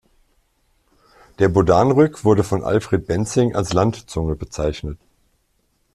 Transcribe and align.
Der 1.37 1.47
Bodanrück 1.47 2.25
wurde 2.25 2.43
von 2.43 2.63
Alfred 2.63 3.05
Benzing 3.05 3.55
als 3.55 3.71
Landzunge 3.71 4.35
bezeichnet. 4.35 4.97